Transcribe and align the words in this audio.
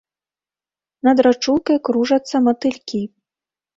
Над 1.09 1.17
рачулкай 1.27 1.77
кружацца 1.91 2.35
матылькі. 2.49 3.07